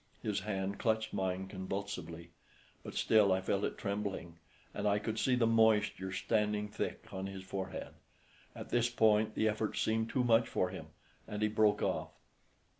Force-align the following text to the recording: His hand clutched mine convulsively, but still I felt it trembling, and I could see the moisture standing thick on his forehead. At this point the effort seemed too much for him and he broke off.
His 0.23 0.39
hand 0.39 0.79
clutched 0.79 1.13
mine 1.13 1.47
convulsively, 1.47 2.31
but 2.83 2.95
still 2.95 3.31
I 3.31 3.39
felt 3.39 3.63
it 3.63 3.77
trembling, 3.77 4.39
and 4.73 4.87
I 4.87 4.97
could 4.97 5.19
see 5.19 5.35
the 5.35 5.45
moisture 5.45 6.11
standing 6.11 6.69
thick 6.69 7.13
on 7.13 7.27
his 7.27 7.43
forehead. 7.43 7.89
At 8.55 8.69
this 8.71 8.89
point 8.89 9.35
the 9.35 9.47
effort 9.47 9.77
seemed 9.77 10.09
too 10.09 10.23
much 10.23 10.49
for 10.49 10.69
him 10.69 10.87
and 11.27 11.43
he 11.43 11.47
broke 11.49 11.83
off. 11.83 12.13